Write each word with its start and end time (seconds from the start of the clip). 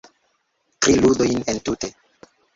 Tri 0.79 0.95
ludojn 1.03 1.45
entute 1.55 1.93